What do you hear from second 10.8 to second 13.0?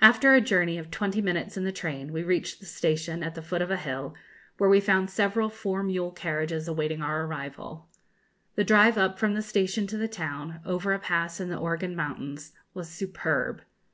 a pass in the Organ mountains, was